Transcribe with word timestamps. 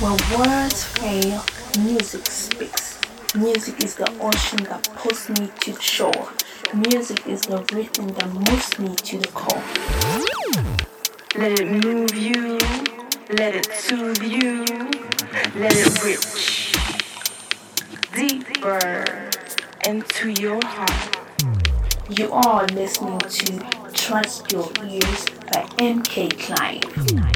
When 0.00 0.16
words 0.36 0.84
fail, 0.84 1.44
music 1.78 2.26
speaks. 2.26 2.98
Music 3.36 3.82
is 3.84 3.94
the 3.94 4.10
ocean 4.20 4.64
that 4.64 4.88
pulls 4.96 5.28
me 5.28 5.48
to 5.60 5.72
the 5.72 5.80
shore. 5.80 6.28
Music 6.74 7.26
is 7.26 7.42
the 7.42 7.58
rhythm 7.72 8.08
that 8.08 8.28
moves 8.32 8.78
me 8.78 8.94
to 8.94 9.18
the 9.18 9.28
core. 9.28 9.62
Let 11.36 11.60
it 11.60 11.84
move 11.84 12.14
you, 12.14 12.58
let 13.30 13.54
it 13.54 13.72
soothe 13.72 14.22
you, 14.22 14.64
let 15.54 15.72
it 15.76 16.04
reach 16.04 16.74
deeper 18.14 19.30
into 19.86 20.30
your 20.30 20.60
heart. 20.64 21.16
You 22.10 22.32
are 22.32 22.66
listening 22.66 23.18
to 23.20 23.58
Trust 23.92 24.52
Your 24.52 24.70
Ears 24.84 25.26
by 25.52 25.62
MK 25.78 26.38
Clive. 26.38 27.33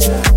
Oh. 0.00 0.27